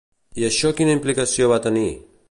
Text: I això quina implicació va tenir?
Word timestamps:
I 0.43 0.45
això 0.47 0.71
quina 0.79 0.95
implicació 0.99 1.51
va 1.53 1.63
tenir? 1.69 1.89